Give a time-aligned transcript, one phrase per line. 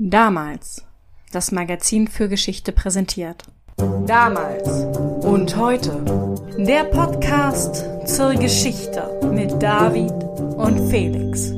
[0.00, 0.84] Damals.
[1.32, 3.42] Das Magazin für Geschichte präsentiert.
[4.06, 4.68] Damals
[5.24, 6.44] und heute.
[6.56, 10.12] Der Podcast zur Geschichte mit David
[10.56, 11.52] und Felix.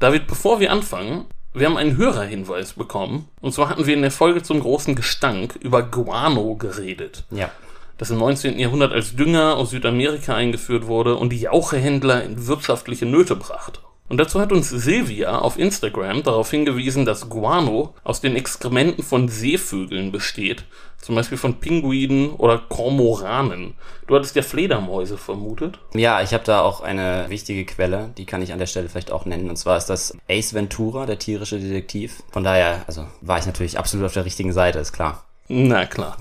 [0.00, 3.28] David, bevor wir anfangen, wir haben einen Hörerhinweis bekommen.
[3.40, 7.22] Und zwar hatten wir in der Folge zum großen Gestank über Guano geredet.
[7.30, 7.52] Ja.
[7.98, 8.58] Das im 19.
[8.58, 13.78] Jahrhundert als Dünger aus Südamerika eingeführt wurde und die Jauchehändler in wirtschaftliche Nöte brachte.
[14.10, 19.28] Und dazu hat uns Silvia auf Instagram darauf hingewiesen, dass Guano aus den Exkrementen von
[19.28, 20.64] Seevögeln besteht,
[20.98, 23.74] zum Beispiel von Pinguinen oder Kormoranen.
[24.08, 25.78] Du hattest ja Fledermäuse vermutet.
[25.94, 29.12] Ja, ich habe da auch eine wichtige Quelle, die kann ich an der Stelle vielleicht
[29.12, 29.48] auch nennen.
[29.48, 32.24] Und zwar ist das Ace Ventura, der tierische Detektiv.
[32.32, 35.24] Von daher, also war ich natürlich absolut auf der richtigen Seite, ist klar.
[35.46, 36.16] Na klar,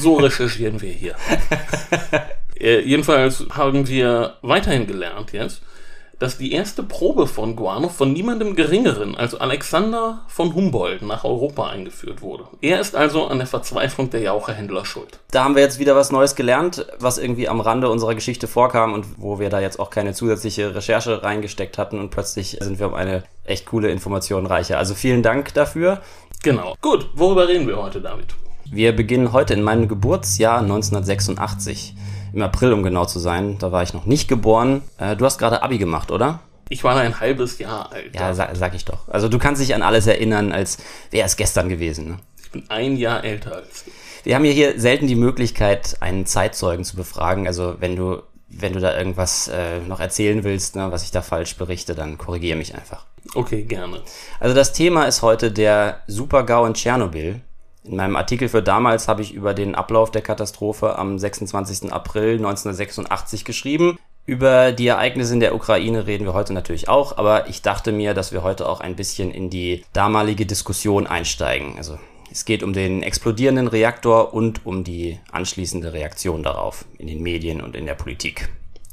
[0.00, 1.16] so recherchieren wir hier.
[2.58, 5.60] äh, jedenfalls haben wir weiterhin gelernt jetzt,
[6.18, 11.68] dass die erste Probe von Guano von niemandem Geringeren als Alexander von Humboldt nach Europa
[11.68, 12.44] eingeführt wurde.
[12.60, 15.18] Er ist also an der Verzweiflung der Jauchehändler schuld.
[15.30, 18.94] Da haben wir jetzt wieder was Neues gelernt, was irgendwie am Rande unserer Geschichte vorkam
[18.94, 22.86] und wo wir da jetzt auch keine zusätzliche Recherche reingesteckt hatten und plötzlich sind wir
[22.86, 24.78] um eine echt coole Information reicher.
[24.78, 26.00] Also vielen Dank dafür.
[26.42, 26.76] Genau.
[26.80, 28.34] Gut, worüber reden wir heute, David?
[28.70, 31.94] Wir beginnen heute in meinem Geburtsjahr 1986
[32.36, 33.56] im April, um genau zu sein.
[33.58, 34.82] Da war ich noch nicht geboren.
[34.98, 36.40] Äh, du hast gerade Abi gemacht, oder?
[36.68, 38.14] Ich war ein halbes Jahr alt.
[38.14, 39.08] Ja, sag, sag, ich doch.
[39.08, 40.78] Also du kannst dich an alles erinnern, als
[41.10, 42.08] wäre es gestern gewesen.
[42.08, 42.16] Ne?
[42.42, 43.90] Ich bin ein Jahr älter als du.
[44.24, 47.46] Wir haben ja hier selten die Möglichkeit, einen Zeitzeugen zu befragen.
[47.46, 51.22] Also wenn du, wenn du da irgendwas äh, noch erzählen willst, ne, was ich da
[51.22, 53.06] falsch berichte, dann korrigiere mich einfach.
[53.34, 54.02] Okay, gerne.
[54.40, 57.40] Also das Thema ist heute der Supergau in Tschernobyl.
[57.86, 61.92] In meinem Artikel für damals habe ich über den Ablauf der Katastrophe am 26.
[61.92, 63.98] April 1986 geschrieben.
[64.24, 68.12] Über die Ereignisse in der Ukraine reden wir heute natürlich auch, aber ich dachte mir,
[68.12, 71.74] dass wir heute auch ein bisschen in die damalige Diskussion einsteigen.
[71.76, 71.96] Also
[72.30, 77.60] es geht um den explodierenden Reaktor und um die anschließende Reaktion darauf in den Medien
[77.60, 78.48] und in der Politik.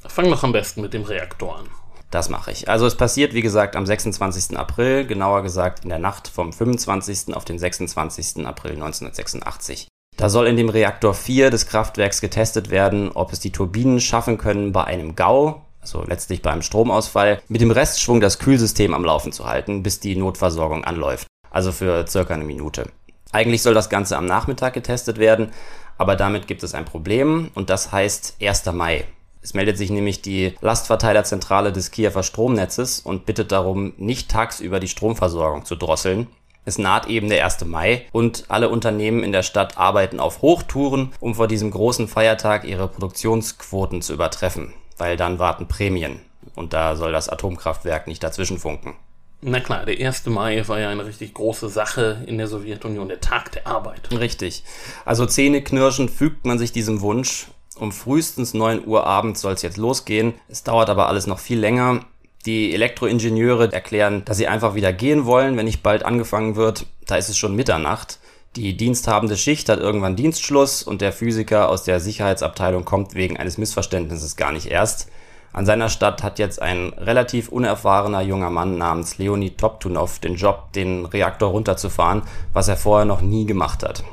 [0.05, 1.65] Fang doch am besten mit dem Reaktor an.
[2.13, 2.69] Das mache ich.
[2.69, 4.55] Also es passiert, wie gesagt, am 26.
[4.55, 7.35] April, genauer gesagt in der Nacht vom 25.
[7.35, 8.45] auf den 26.
[8.45, 9.87] April 1986.
[10.15, 14.37] Da soll in dem Reaktor 4 des Kraftwerks getestet werden, ob es die Turbinen schaffen
[14.37, 19.31] können, bei einem GAU, also letztlich beim Stromausfall, mit dem Restschwung das Kühlsystem am Laufen
[19.31, 21.25] zu halten, bis die Notversorgung anläuft.
[21.49, 22.91] Also für circa eine Minute.
[23.31, 25.51] Eigentlich soll das Ganze am Nachmittag getestet werden,
[25.97, 28.65] aber damit gibt es ein Problem und das heißt 1.
[28.67, 29.05] Mai.
[29.43, 34.87] Es meldet sich nämlich die Lastverteilerzentrale des Kiewer Stromnetzes und bittet darum, nicht tagsüber die
[34.87, 36.27] Stromversorgung zu drosseln.
[36.63, 37.65] Es naht eben der 1.
[37.65, 42.63] Mai und alle Unternehmen in der Stadt arbeiten auf Hochtouren, um vor diesem großen Feiertag
[42.63, 46.21] ihre Produktionsquoten zu übertreffen, weil dann warten Prämien
[46.55, 48.93] und da soll das Atomkraftwerk nicht dazwischenfunken.
[49.41, 50.25] Na klar, der 1.
[50.27, 54.09] Mai war ja eine richtig große Sache in der Sowjetunion, der Tag der Arbeit.
[54.17, 54.63] Richtig.
[55.03, 57.47] Also zähneknirschend fügt man sich diesem Wunsch
[57.79, 60.33] um frühestens 9 Uhr abends soll es jetzt losgehen.
[60.47, 62.01] Es dauert aber alles noch viel länger.
[62.45, 66.85] Die Elektroingenieure erklären, dass sie einfach wieder gehen wollen, wenn nicht bald angefangen wird.
[67.07, 68.19] Da ist es schon Mitternacht.
[68.55, 73.57] Die diensthabende Schicht hat irgendwann Dienstschluss und der Physiker aus der Sicherheitsabteilung kommt wegen eines
[73.57, 75.09] Missverständnisses gar nicht erst.
[75.53, 80.73] An seiner Stadt hat jetzt ein relativ unerfahrener junger Mann namens Leonid Toptunov den Job,
[80.73, 82.23] den Reaktor runterzufahren,
[82.53, 84.03] was er vorher noch nie gemacht hat.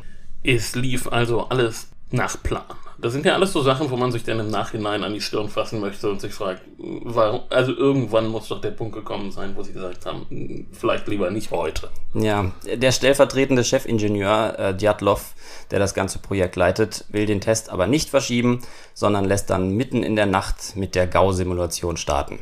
[0.43, 2.63] Es lief also alles nach Plan.
[3.01, 5.49] Das sind ja alles so Sachen, wo man sich dann im Nachhinein an die Stirn
[5.49, 9.63] fassen möchte und sich fragt, warum, also irgendwann muss doch der Punkt gekommen sein, wo
[9.63, 11.89] sie gesagt haben, vielleicht lieber nicht heute.
[12.13, 15.35] Ja, der stellvertretende Chefingenieur äh, Djatlov,
[15.71, 18.61] der das ganze Projekt leitet, will den Test aber nicht verschieben,
[18.93, 22.41] sondern lässt dann mitten in der Nacht mit der GAU-Simulation starten.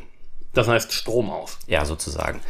[0.53, 1.57] Das heißt Strom aus.
[1.67, 2.41] Ja, sozusagen.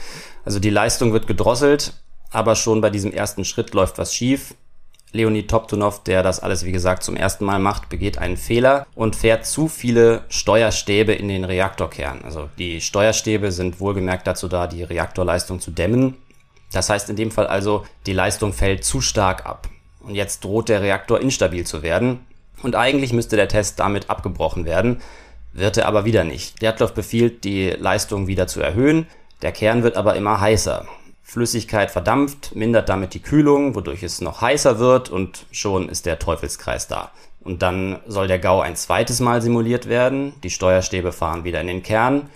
[0.45, 1.93] Also die Leistung wird gedrosselt,
[2.31, 4.55] aber schon bei diesem ersten Schritt läuft was schief.
[5.11, 9.15] Leonid Toptunov, der das alles wie gesagt zum ersten Mal macht, begeht einen Fehler und
[9.15, 12.21] fährt zu viele Steuerstäbe in den Reaktorkern.
[12.23, 16.15] Also die Steuerstäbe sind wohlgemerkt dazu da, die Reaktorleistung zu dämmen.
[16.71, 19.67] Das heißt in dem Fall also, die Leistung fällt zu stark ab.
[20.01, 22.19] Und jetzt droht der Reaktor instabil zu werden.
[22.62, 25.01] Und eigentlich müsste der Test damit abgebrochen werden,
[25.53, 26.62] wird er aber wieder nicht.
[26.62, 29.07] Djatlov befiehlt, die Leistung wieder zu erhöhen.
[29.41, 30.85] Der Kern wird aber immer heißer.
[31.29, 36.17] Flüssigkeit verdampft, mindert damit die Kühlung, wodurch es noch heißer wird und schon ist der
[36.17, 37.11] Teufelskreis da.
[37.41, 41.67] Und dann soll der GAU ein zweites Mal simuliert werden, die Steuerstäbe fahren wieder in
[41.67, 42.29] den Kern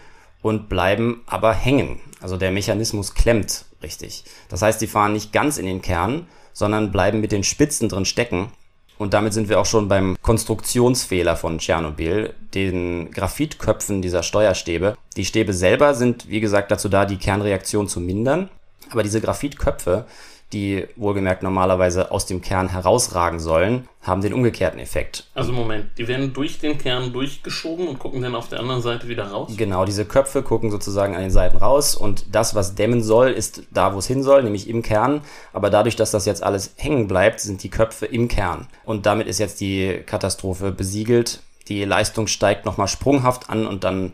[0.44, 2.02] und bleiben aber hängen.
[2.22, 4.26] Also der Mechanismus klemmt richtig.
[4.48, 8.06] Das heißt, die fahren nicht ganz in den Kern, sondern bleiben mit den Spitzen drin
[8.06, 8.52] stecken.
[9.00, 14.96] Und damit sind wir auch schon beim Konstruktionsfehler von Tschernobyl, den Graphitköpfen dieser Steuerstäbe.
[15.18, 18.52] Die Stäbe selber sind, wie gesagt, dazu da, die Kernreaktion zu mindern.
[18.92, 20.06] Aber diese Graphitköpfe,
[20.54, 25.26] die wohlgemerkt normalerweise aus dem Kern herausragen sollen, haben den umgekehrten Effekt.
[25.34, 29.08] Also Moment, die werden durch den Kern durchgeschoben und gucken dann auf der anderen Seite
[29.08, 29.52] wieder raus?
[29.58, 33.64] Genau, diese Köpfe gucken sozusagen an den Seiten raus und das, was dämmen soll, ist
[33.72, 35.22] da, wo es hin soll, nämlich im Kern.
[35.54, 38.68] Aber dadurch, dass das jetzt alles hängen bleibt, sind die Köpfe im Kern.
[38.84, 41.42] Und damit ist jetzt die Katastrophe besiegelt.
[41.68, 44.14] Die Leistung steigt nochmal sprunghaft an und dann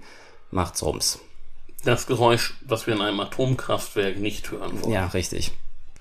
[0.51, 1.19] macht's Rums.
[1.83, 4.91] Das Geräusch, was wir in einem Atomkraftwerk nicht hören wollen.
[4.91, 5.51] Ja, richtig.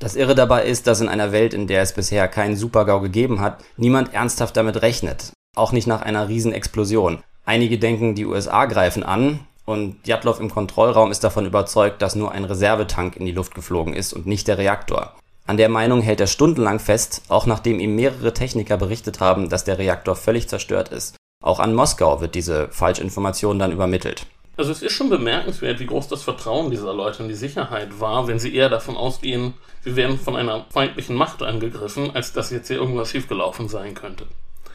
[0.01, 3.41] Das Irre dabei ist, dass in einer Welt, in der es bisher keinen Supergau gegeben
[3.41, 5.33] hat, niemand ernsthaft damit rechnet.
[5.57, 7.23] Auch nicht nach einer Riesenexplosion.
[7.45, 12.33] Einige denken, die USA greifen an und Djatlov im Kontrollraum ist davon überzeugt, dass nur
[12.33, 15.15] ein Reservetank in die Luft geflogen ist und nicht der Reaktor.
[15.47, 19.65] An der Meinung hält er stundenlang fest, auch nachdem ihm mehrere Techniker berichtet haben, dass
[19.65, 21.17] der Reaktor völlig zerstört ist.
[21.43, 24.27] Auch an Moskau wird diese Falschinformation dann übermittelt.
[24.59, 28.27] Also es ist schon bemerkenswert, wie groß das Vertrauen dieser Leute in die Sicherheit war,
[28.27, 32.67] wenn sie eher davon ausgehen, wir werden von einer feindlichen Macht angegriffen, als dass jetzt
[32.67, 34.27] hier irgendwas schiefgelaufen sein könnte.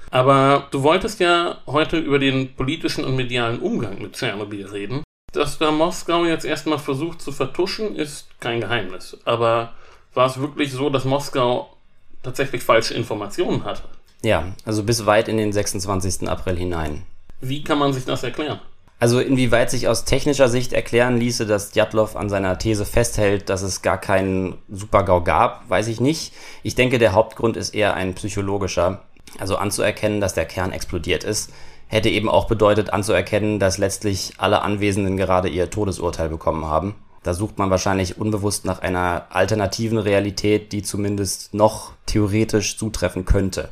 [0.09, 5.03] Aber du wolltest ja heute über den politischen und medialen Umgang mit Tschernobyl reden.
[5.33, 9.17] Dass da Moskau jetzt erstmal versucht zu vertuschen, ist kein Geheimnis.
[9.25, 9.73] Aber
[10.13, 11.75] war es wirklich so, dass Moskau
[12.21, 13.83] tatsächlich falsche Informationen hatte?
[14.21, 16.29] Ja, also bis weit in den 26.
[16.29, 17.03] April hinein.
[17.41, 18.61] Wie kann man sich das erklären?
[19.03, 23.61] Also inwieweit sich aus technischer Sicht erklären ließe, dass Djatlov an seiner These festhält, dass
[23.61, 26.33] es gar keinen Supergau gab, weiß ich nicht.
[26.63, 29.01] Ich denke, der Hauptgrund ist eher ein psychologischer.
[29.37, 31.51] Also anzuerkennen, dass der Kern explodiert ist,
[31.87, 36.95] hätte eben auch bedeutet anzuerkennen, dass letztlich alle Anwesenden gerade ihr Todesurteil bekommen haben.
[37.23, 43.67] Da sucht man wahrscheinlich unbewusst nach einer alternativen Realität, die zumindest noch theoretisch zutreffen könnte.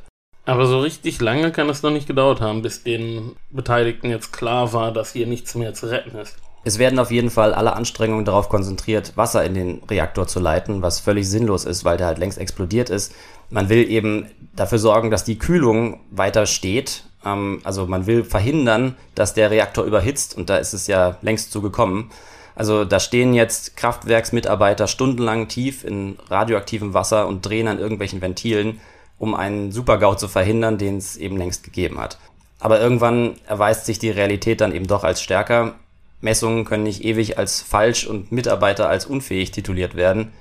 [0.45, 4.73] Aber so richtig lange kann es noch nicht gedauert haben, bis den Beteiligten jetzt klar
[4.73, 6.35] war, dass hier nichts mehr zu retten ist.
[6.63, 10.81] Es werden auf jeden Fall alle Anstrengungen darauf konzentriert, Wasser in den Reaktor zu leiten,
[10.81, 13.13] was völlig sinnlos ist, weil der halt längst explodiert ist.
[13.49, 17.03] Man will eben dafür sorgen, dass die Kühlung weiter steht.
[17.25, 21.51] Ähm, also man will verhindern, dass der Reaktor überhitzt und da ist es ja längst
[21.51, 22.11] zu gekommen.
[22.53, 28.79] Also da stehen jetzt Kraftwerksmitarbeiter stundenlang tief in radioaktivem Wasser und drehen an irgendwelchen Ventilen
[29.21, 32.17] um einen Supergau zu verhindern, den es eben längst gegeben hat.
[32.59, 35.75] Aber irgendwann erweist sich die Realität dann eben doch als stärker.
[36.21, 40.31] Messungen können nicht ewig als falsch und Mitarbeiter als unfähig tituliert werden.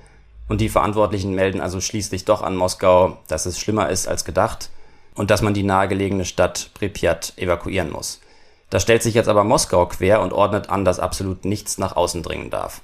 [0.48, 4.70] Und die Verantwortlichen melden also schließlich doch an Moskau, dass es schlimmer ist als gedacht
[5.14, 8.22] und dass man die nahegelegene Stadt Pripyat evakuieren muss.
[8.70, 12.22] Da stellt sich jetzt aber Moskau quer und ordnet an, dass absolut nichts nach außen
[12.22, 12.80] dringen darf.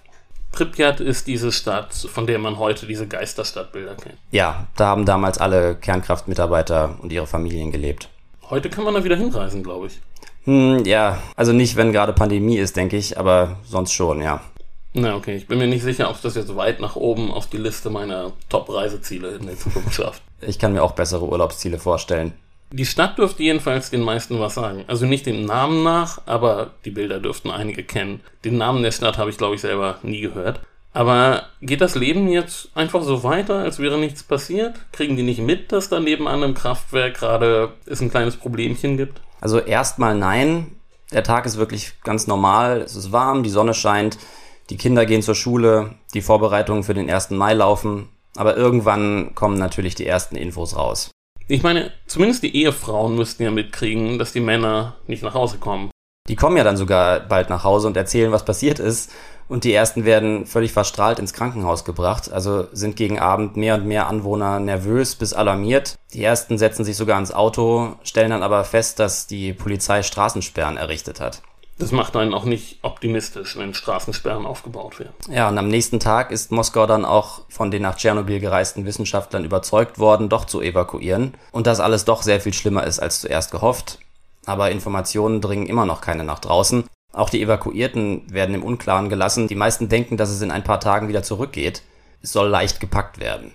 [0.57, 4.17] Pripyat ist diese Stadt, von der man heute diese Geisterstadtbilder kennt.
[4.31, 8.09] Ja, da haben damals alle Kernkraftmitarbeiter und ihre Familien gelebt.
[8.49, 10.01] Heute kann man da wieder hinreisen, glaube ich.
[10.45, 14.41] Hm, ja, also nicht, wenn gerade Pandemie ist, denke ich, aber sonst schon, ja.
[14.95, 15.37] Na, okay.
[15.37, 18.33] Ich bin mir nicht sicher, ob das jetzt weit nach oben auf die Liste meiner
[18.49, 20.23] Top-Reiseziele in der Zukunft schafft.
[20.41, 22.33] Ich kann mir auch bessere Urlaubsziele vorstellen.
[22.73, 24.85] Die Stadt dürfte jedenfalls den meisten was sagen.
[24.89, 28.21] Also nicht dem Namen nach, aber die Bilder dürften einige kennen.
[28.45, 30.61] Den Namen der Stadt habe ich, glaube ich, selber nie gehört.
[30.93, 34.77] Aber geht das Leben jetzt einfach so weiter, als wäre nichts passiert?
[34.93, 39.21] Kriegen die nicht mit, dass da nebenan im Kraftwerk gerade es ein kleines Problemchen gibt?
[39.41, 40.73] Also erstmal nein.
[41.13, 42.81] Der Tag ist wirklich ganz normal.
[42.81, 44.19] Es ist warm, die Sonne scheint,
[44.71, 47.31] die Kinder gehen zur Schule, die Vorbereitungen für den 1.
[47.31, 48.09] Mai laufen.
[48.35, 51.11] Aber irgendwann kommen natürlich die ersten Infos raus.
[51.49, 55.91] Ich meine, zumindest die Ehefrauen müssten ja mitkriegen, dass die Männer nicht nach Hause kommen.
[56.29, 59.13] Die kommen ja dann sogar bald nach Hause und erzählen, was passiert ist.
[59.49, 62.33] Und die ersten werden völlig verstrahlt ins Krankenhaus gebracht.
[62.33, 65.95] Also sind gegen Abend mehr und mehr Anwohner nervös bis alarmiert.
[66.15, 70.77] Die ersten setzen sich sogar ins Auto, stellen dann aber fest, dass die Polizei Straßensperren
[70.77, 71.43] errichtet hat.
[71.79, 75.13] Das macht einen auch nicht optimistisch, wenn Straßensperren aufgebaut werden.
[75.31, 79.45] Ja, und am nächsten Tag ist Moskau dann auch von den nach Tschernobyl gereisten Wissenschaftlern
[79.45, 81.35] überzeugt worden, doch zu evakuieren.
[81.53, 83.99] Und dass alles doch sehr viel schlimmer ist als zuerst gehofft.
[84.47, 86.85] Aber Informationen dringen immer noch keine nach draußen.
[87.13, 89.49] Auch die Evakuierten werden im Unklaren gelassen.
[89.49, 91.83] Die meisten denken, dass es in ein paar Tagen wieder zurückgeht.
[92.23, 93.53] Es soll leicht gepackt werden.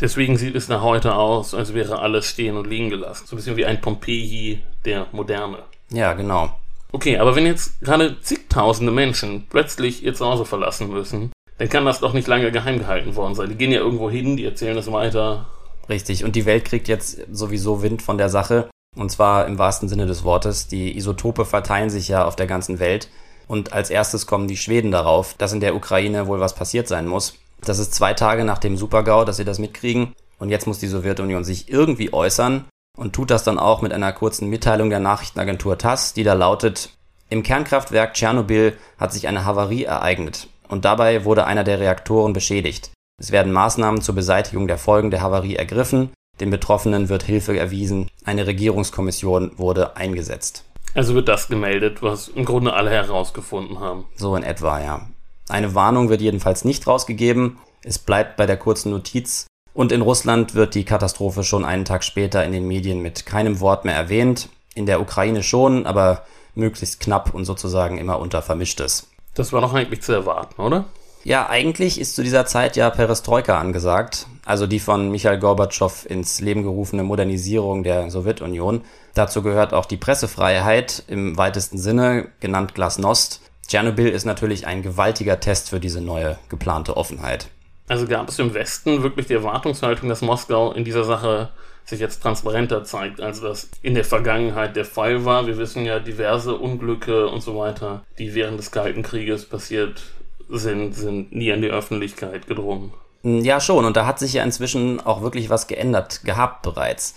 [0.00, 3.26] Deswegen sieht es nach heute aus, als wäre alles stehen und liegen gelassen.
[3.26, 5.58] So ein bisschen wie ein Pompeji der Moderne.
[5.90, 6.59] Ja, genau.
[6.92, 12.00] Okay, aber wenn jetzt gerade zigtausende Menschen plötzlich ihr Zuhause verlassen müssen, dann kann das
[12.00, 13.48] doch nicht lange geheim gehalten worden sein.
[13.50, 15.46] Die gehen ja irgendwo hin, die erzählen es weiter.
[15.88, 18.70] Richtig, und die Welt kriegt jetzt sowieso Wind von der Sache.
[18.96, 20.66] Und zwar im wahrsten Sinne des Wortes.
[20.66, 23.08] Die Isotope verteilen sich ja auf der ganzen Welt.
[23.46, 27.06] Und als erstes kommen die Schweden darauf, dass in der Ukraine wohl was passiert sein
[27.06, 27.34] muss.
[27.60, 30.12] Das ist zwei Tage nach dem Supergau, dass sie das mitkriegen.
[30.38, 32.64] Und jetzt muss die Sowjetunion sich irgendwie äußern
[33.00, 36.90] und tut das dann auch mit einer kurzen Mitteilung der Nachrichtenagentur TASS, die da lautet,
[37.30, 42.90] im Kernkraftwerk Tschernobyl hat sich eine Havarie ereignet und dabei wurde einer der Reaktoren beschädigt.
[43.18, 46.10] Es werden Maßnahmen zur Beseitigung der Folgen der Havarie ergriffen.
[46.40, 48.08] Den Betroffenen wird Hilfe erwiesen.
[48.24, 50.64] Eine Regierungskommission wurde eingesetzt.
[50.94, 54.06] Also wird das gemeldet, was im Grunde alle herausgefunden haben.
[54.16, 55.08] So in etwa, ja.
[55.48, 57.58] Eine Warnung wird jedenfalls nicht rausgegeben.
[57.82, 59.46] Es bleibt bei der kurzen Notiz.
[59.72, 63.60] Und in Russland wird die Katastrophe schon einen Tag später in den Medien mit keinem
[63.60, 64.48] Wort mehr erwähnt.
[64.74, 66.24] In der Ukraine schon, aber
[66.54, 69.08] möglichst knapp und sozusagen immer unter Vermischtes.
[69.34, 70.86] Das war doch eigentlich zu erwarten, oder?
[71.22, 76.40] Ja, eigentlich ist zu dieser Zeit ja Perestroika angesagt, also die von Michael Gorbatschow ins
[76.40, 78.82] Leben gerufene Modernisierung der Sowjetunion.
[79.14, 83.42] Dazu gehört auch die Pressefreiheit im weitesten Sinne, genannt Glasnost.
[83.68, 87.48] Tschernobyl ist natürlich ein gewaltiger Test für diese neue geplante Offenheit.
[87.90, 91.48] Also gab es im Westen wirklich die Erwartungshaltung, dass Moskau in dieser Sache
[91.84, 95.48] sich jetzt transparenter zeigt, als das in der Vergangenheit der Fall war.
[95.48, 100.02] Wir wissen ja diverse Unglücke und so weiter, die während des Kalten Krieges passiert
[100.48, 102.92] sind, sind nie an die Öffentlichkeit gedrungen.
[103.24, 103.84] Ja, schon.
[103.84, 107.16] Und da hat sich ja inzwischen auch wirklich was geändert gehabt bereits.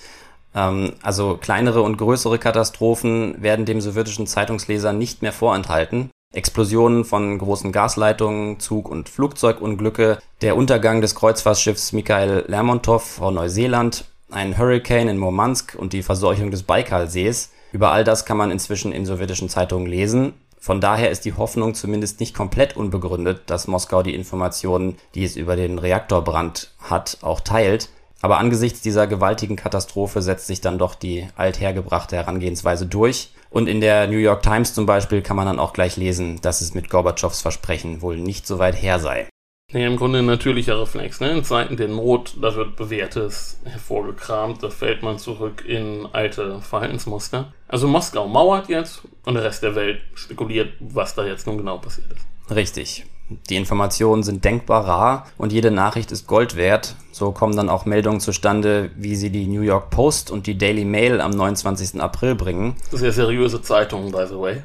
[0.56, 6.10] Ähm, also kleinere und größere Katastrophen werden dem sowjetischen Zeitungsleser nicht mehr vorenthalten.
[6.34, 14.06] Explosionen von großen Gasleitungen, Zug- und Flugzeugunglücke, der Untergang des Kreuzfahrtschiffs Mikhail Lermontov vor Neuseeland
[14.34, 17.52] ein Hurricane in Murmansk und die Verseuchung des Baikalsees.
[17.72, 20.34] Über all das kann man inzwischen in sowjetischen Zeitungen lesen.
[20.60, 25.36] Von daher ist die Hoffnung zumindest nicht komplett unbegründet, dass Moskau die Informationen, die es
[25.36, 27.90] über den Reaktorbrand hat, auch teilt.
[28.22, 33.34] Aber angesichts dieser gewaltigen Katastrophe setzt sich dann doch die althergebrachte Herangehensweise durch.
[33.54, 36.62] Und in der New York Times zum Beispiel kann man dann auch gleich lesen, dass
[36.62, 39.30] es mit Gorbatschows Versprechen wohl nicht so weit her sei.
[39.72, 41.20] Nee, im Grunde ein natürlicher Reflex.
[41.20, 41.32] Ne?
[41.32, 47.54] In Zeiten der Not, da wird Bewährtes hervorgekramt, da fällt man zurück in alte Verhaltensmuster.
[47.68, 51.78] Also Moskau mauert jetzt und der Rest der Welt spekuliert, was da jetzt nun genau
[51.78, 52.56] passiert ist.
[52.56, 53.06] Richtig.
[53.50, 56.96] Die Informationen sind denkbar rar und jede Nachricht ist Gold wert.
[57.12, 60.86] So kommen dann auch Meldungen zustande, wie sie die New York Post und die Daily
[60.86, 62.02] Mail am 29.
[62.02, 62.76] April bringen.
[62.92, 64.62] Sehr seriöse Zeitungen, by the way.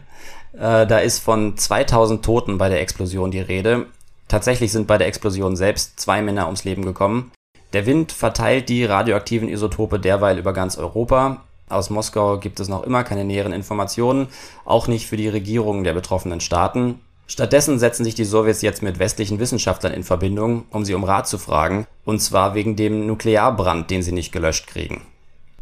[0.54, 3.86] Äh, da ist von 2000 Toten bei der Explosion die Rede
[4.28, 7.32] Tatsächlich sind bei der Explosion selbst zwei Männer ums Leben gekommen.
[7.72, 11.44] Der Wind verteilt die radioaktiven Isotope derweil über ganz Europa.
[11.70, 14.28] Aus Moskau gibt es noch immer keine näheren Informationen,
[14.64, 17.00] auch nicht für die Regierungen der betroffenen Staaten.
[17.30, 21.28] Stattdessen setzen sich die Sowjets jetzt mit westlichen Wissenschaftlern in Verbindung, um sie um Rat
[21.28, 25.02] zu fragen, und zwar wegen dem Nuklearbrand, den sie nicht gelöscht kriegen.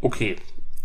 [0.01, 0.37] Okay,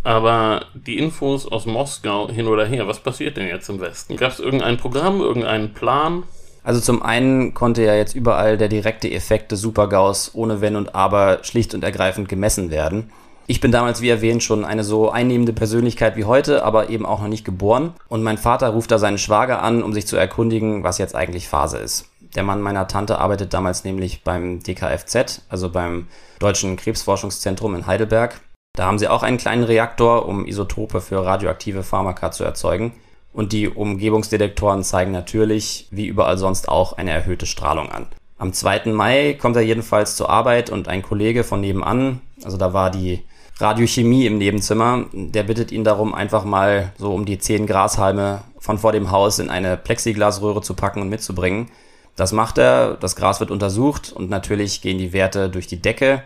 [0.04, 4.18] aber die Infos aus Moskau hin oder her, was passiert denn jetzt im Westen?
[4.18, 6.24] Gab es irgendein Programm, irgendeinen Plan?
[6.64, 10.96] Also zum einen konnte ja jetzt überall der direkte Effekt des Supergaus ohne Wenn und
[10.96, 13.12] Aber schlicht und ergreifend gemessen werden.
[13.52, 17.20] Ich bin damals, wie erwähnt, schon eine so einnehmende Persönlichkeit wie heute, aber eben auch
[17.20, 17.94] noch nicht geboren.
[18.08, 21.50] Und mein Vater ruft da seinen Schwager an, um sich zu erkundigen, was jetzt eigentlich
[21.50, 22.10] Phase ist.
[22.34, 26.08] Der Mann meiner Tante arbeitet damals nämlich beim DKFZ, also beim
[26.40, 28.40] Deutschen Krebsforschungszentrum in Heidelberg.
[28.74, 32.94] Da haben sie auch einen kleinen Reaktor, um Isotope für radioaktive Pharmaka zu erzeugen.
[33.34, 38.08] Und die Umgebungsdetektoren zeigen natürlich, wie überall sonst auch, eine erhöhte Strahlung an.
[38.38, 38.94] Am 2.
[38.94, 43.26] Mai kommt er jedenfalls zur Arbeit und ein Kollege von nebenan, also da war die
[43.58, 48.78] Radiochemie im Nebenzimmer, der bittet ihn darum, einfach mal so um die 10 Grashalme von
[48.78, 51.70] vor dem Haus in eine Plexiglasröhre zu packen und mitzubringen.
[52.16, 56.24] Das macht er, das Gras wird untersucht und natürlich gehen die Werte durch die Decke.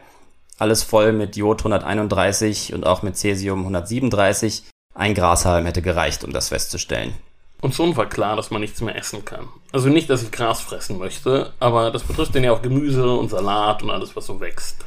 [0.57, 4.63] Alles voll mit Jod 131 und auch mit Cäsium 137.
[4.93, 7.13] Ein Grashalm hätte gereicht, um das festzustellen.
[7.61, 9.47] Und schon war klar, dass man nichts mehr essen kann.
[9.71, 13.29] Also nicht, dass ich Gras fressen möchte, aber das betrifft denn ja auch Gemüse und
[13.29, 14.77] Salat und alles, was so wächst.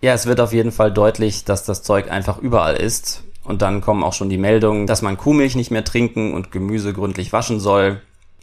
[0.00, 3.24] Ja, es wird auf jeden Fall deutlich, dass das Zeug einfach überall ist.
[3.42, 6.92] Und dann kommen auch schon die Meldungen, dass man Kuhmilch nicht mehr trinken und Gemüse
[6.92, 8.00] gründlich waschen soll.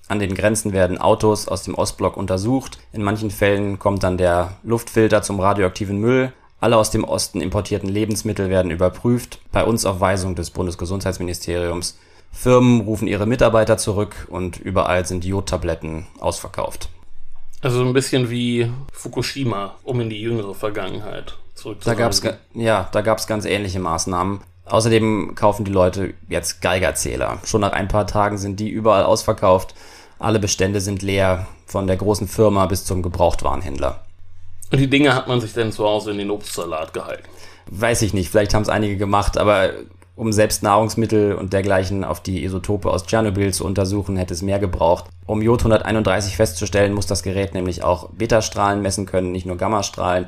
[0.07, 2.79] An den Grenzen werden Autos aus dem Ostblock untersucht.
[2.91, 6.33] In manchen Fällen kommt dann der Luftfilter zum radioaktiven Müll.
[6.59, 11.97] Alle aus dem Osten importierten Lebensmittel werden überprüft, bei uns auf Weisung des Bundesgesundheitsministeriums.
[12.31, 16.89] Firmen rufen ihre Mitarbeiter zurück und überall sind Jodtabletten ausverkauft.
[17.61, 21.37] Also ein bisschen wie Fukushima, um in die jüngere Vergangenheit.
[21.83, 22.21] Da gab's,
[22.53, 24.41] ja, da gab es ganz ähnliche Maßnahmen.
[24.65, 27.37] Außerdem kaufen die Leute jetzt Geigerzähler.
[27.45, 29.75] Schon nach ein paar Tagen sind die überall ausverkauft.
[30.17, 34.05] Alle Bestände sind leer, von der großen Firma bis zum Gebrauchtwarenhändler.
[34.71, 37.27] Und die Dinge hat man sich denn zu Hause in den Obstsalat gehalten?
[37.67, 39.71] Weiß ich nicht, vielleicht haben es einige gemacht, aber
[40.15, 44.59] um selbst Nahrungsmittel und dergleichen auf die Isotope aus Tschernobyl zu untersuchen, hätte es mehr
[44.59, 45.05] gebraucht.
[45.25, 50.27] Um Jod 131 festzustellen, muss das Gerät nämlich auch Betastrahlen messen können, nicht nur Gammastrahlen.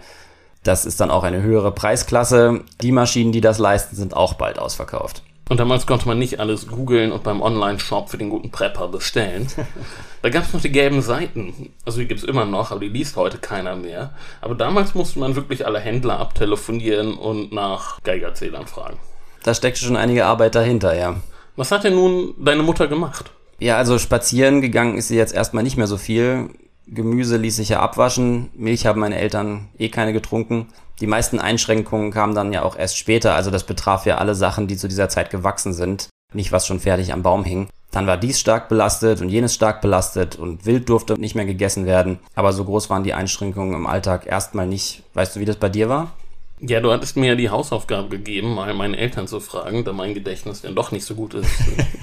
[0.64, 2.62] Das ist dann auch eine höhere Preisklasse.
[2.82, 5.24] Die Maschinen, die das leisten, sind auch bald ausverkauft.
[5.50, 9.48] Und damals konnte man nicht alles googeln und beim Online-Shop für den guten Prepper bestellen.
[10.22, 11.72] da gab es noch die gelben Seiten.
[11.86, 14.14] Also die gibt es immer noch, aber die liest heute keiner mehr.
[14.42, 18.98] Aber damals musste man wirklich alle Händler abtelefonieren und nach Geigerzählern fragen.
[19.44, 21.16] Da steckte schon einige Arbeit dahinter, ja.
[21.56, 23.32] Was hat denn nun deine Mutter gemacht?
[23.60, 26.50] Ja, also spazieren gegangen ist sie jetzt erstmal nicht mehr so viel.
[26.90, 28.50] Gemüse ließ sich ja abwaschen.
[28.56, 30.68] Milch haben meine Eltern eh keine getrunken.
[31.00, 34.68] Die meisten Einschränkungen kamen dann ja auch erst später, also das betraf ja alle Sachen,
[34.68, 37.68] die zu dieser Zeit gewachsen sind, nicht was schon fertig am Baum hing.
[37.92, 41.86] Dann war dies stark belastet und jenes stark belastet und Wild durfte nicht mehr gegessen
[41.86, 45.04] werden, aber so groß waren die Einschränkungen im Alltag erstmal nicht.
[45.14, 46.12] Weißt du, wie das bei dir war?
[46.60, 50.16] Ja, du hattest mir ja die Hausaufgabe gegeben, mal meine Eltern zu fragen, da mein
[50.16, 51.52] Gedächtnis denn doch nicht so gut ist.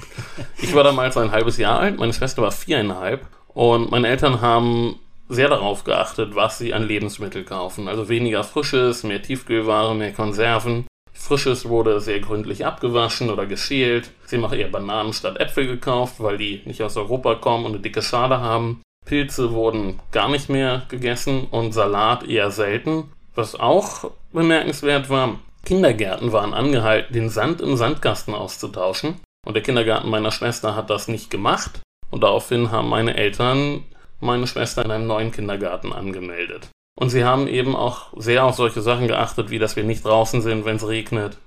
[0.61, 4.99] ich war damals ein halbes Jahr alt, meine Schwester war viereinhalb und meine Eltern haben
[5.27, 7.87] sehr darauf geachtet, was sie an Lebensmittel kaufen.
[7.87, 10.85] Also weniger Frisches, mehr Tiefkühlware, mehr Konserven.
[11.13, 14.11] Frisches wurde sehr gründlich abgewaschen oder geschält.
[14.25, 17.71] Sie haben auch eher Bananen statt Äpfel gekauft, weil die nicht aus Europa kommen und
[17.71, 18.81] eine dicke Schale haben.
[19.05, 23.05] Pilze wurden gar nicht mehr gegessen und Salat eher selten.
[23.33, 29.15] Was auch bemerkenswert war, Kindergärten waren angehalten, den Sand im Sandkasten auszutauschen.
[29.45, 31.79] Und der Kindergarten meiner Schwester hat das nicht gemacht.
[32.11, 33.83] Und daraufhin haben meine Eltern
[34.21, 36.69] meine Schwester in einem neuen Kindergarten angemeldet.
[36.97, 40.41] Und sie haben eben auch sehr auf solche Sachen geachtet, wie dass wir nicht draußen
[40.41, 41.37] sind, wenn es regnet.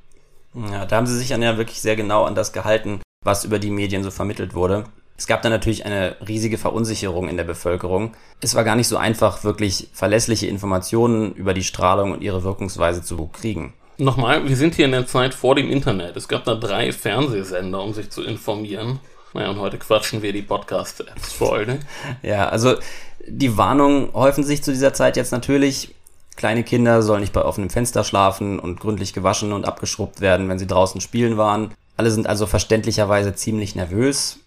[0.55, 3.59] Ja, da haben sie sich dann ja wirklich sehr genau an das gehalten, was über
[3.59, 4.85] die Medien so vermittelt wurde.
[5.17, 8.15] Es gab dann natürlich eine riesige Verunsicherung in der Bevölkerung.
[8.41, 13.03] Es war gar nicht so einfach, wirklich verlässliche Informationen über die Strahlung und ihre Wirkungsweise
[13.03, 13.75] zu kriegen.
[13.97, 16.17] Nochmal, wir sind hier in der Zeit vor dem Internet.
[16.17, 19.01] Es gab da drei Fernsehsender, um sich zu informieren.
[19.35, 21.81] Naja, und heute quatschen wir die Podcast-Apps voll, ne?
[22.23, 22.77] ja, also
[23.27, 25.95] die Warnungen häufen sich zu dieser Zeit jetzt natürlich.
[26.37, 30.59] Kleine Kinder sollen nicht bei offenem Fenster schlafen und gründlich gewaschen und abgeschrubbt werden, wenn
[30.59, 31.75] sie draußen spielen waren.
[31.97, 34.39] Alle sind also verständlicherweise ziemlich nervös.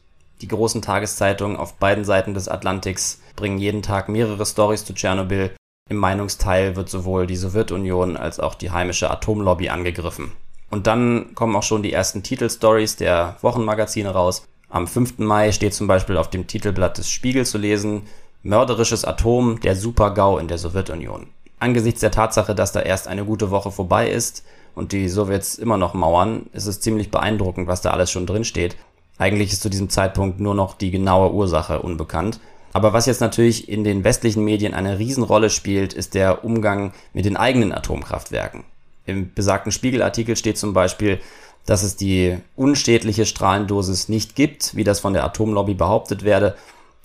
[0.41, 5.51] Die großen Tageszeitungen auf beiden Seiten des Atlantiks bringen jeden Tag mehrere Stories zu Tschernobyl.
[5.89, 10.31] Im Meinungsteil wird sowohl die Sowjetunion als auch die heimische Atomlobby angegriffen.
[10.69, 14.48] Und dann kommen auch schon die ersten Titelstories der Wochenmagazine raus.
[14.72, 15.20] Am 5.
[15.20, 18.03] Mai steht zum Beispiel auf dem Titelblatt des Spiegel zu lesen,
[18.42, 21.27] Mörderisches Atom, der Super-GAU in der Sowjetunion.
[21.60, 25.77] Angesichts der Tatsache, dass da erst eine gute Woche vorbei ist und die Sowjets immer
[25.77, 28.77] noch mauern, ist es ziemlich beeindruckend, was da alles schon drin steht.
[29.18, 32.40] Eigentlich ist zu diesem Zeitpunkt nur noch die genaue Ursache unbekannt.
[32.72, 37.25] Aber was jetzt natürlich in den westlichen Medien eine Riesenrolle spielt, ist der Umgang mit
[37.25, 38.64] den eigenen Atomkraftwerken.
[39.05, 41.20] Im besagten Spiegelartikel steht zum Beispiel,
[41.65, 46.55] dass es die unschädliche Strahlendosis nicht gibt, wie das von der Atomlobby behauptet werde.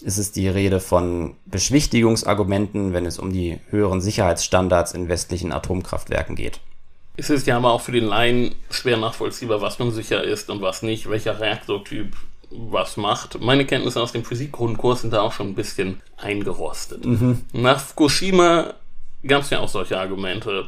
[0.05, 6.37] Es ist die Rede von Beschwichtigungsargumenten, wenn es um die höheren Sicherheitsstandards in westlichen Atomkraftwerken
[6.37, 6.61] geht.
[7.17, 10.61] Es ist ja aber auch für den Laien schwer nachvollziehbar, was nun sicher ist und
[10.61, 12.15] was nicht, welcher Reaktortyp
[12.51, 13.41] was macht.
[13.41, 17.05] Meine Kenntnisse aus dem Physikgrundkurs sind da auch schon ein bisschen eingerostet.
[17.05, 17.45] Mhm.
[17.53, 18.75] Nach Fukushima
[19.27, 20.67] gab es ja auch solche Argumente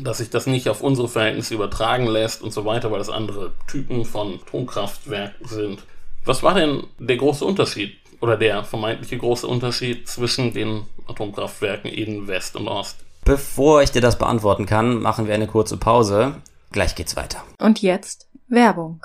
[0.00, 3.52] dass sich das nicht auf unsere Verhältnisse übertragen lässt und so weiter, weil das andere
[3.66, 5.82] Typen von Atomkraftwerken sind.
[6.24, 12.26] Was war denn der große Unterschied oder der vermeintliche große Unterschied zwischen den Atomkraftwerken in
[12.28, 12.98] West und Ost?
[13.24, 16.34] Bevor ich dir das beantworten kann, machen wir eine kurze Pause.
[16.72, 17.42] Gleich geht's weiter.
[17.58, 19.04] Und jetzt Werbung.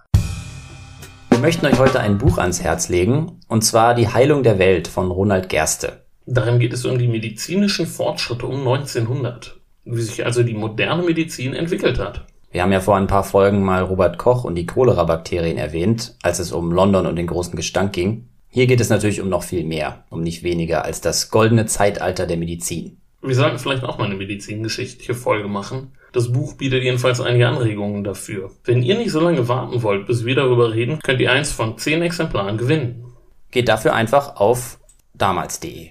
[1.30, 4.88] Wir möchten euch heute ein Buch ans Herz legen, und zwar Die Heilung der Welt
[4.88, 6.04] von Ronald Gerste.
[6.26, 11.54] Darin geht es um die medizinischen Fortschritte um 1900 wie sich also die moderne Medizin
[11.54, 12.26] entwickelt hat.
[12.52, 16.38] Wir haben ja vor ein paar Folgen mal Robert Koch und die Cholera-Bakterien erwähnt, als
[16.40, 18.28] es um London und den großen Gestank ging.
[18.48, 22.28] Hier geht es natürlich um noch viel mehr, um nicht weniger als das goldene Zeitalter
[22.28, 22.98] der Medizin.
[23.24, 25.94] Wir sollten vielleicht auch mal eine medizingeschichtliche Folge machen.
[26.12, 28.52] Das Buch bietet jedenfalls einige Anregungen dafür.
[28.66, 31.80] Wenn ihr nicht so lange warten wollt, bis wir darüber reden, könnt ihr eins von
[31.80, 33.06] zehn Exemplaren gewinnen.
[33.50, 34.80] Geht dafür einfach auf
[35.16, 35.90] damals.de.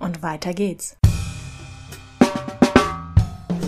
[0.00, 0.99] Und weiter geht's.